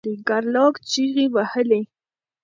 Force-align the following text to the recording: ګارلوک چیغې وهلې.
ګارلوک 0.27 0.75
چیغې 0.89 1.25
وهلې. 1.33 1.81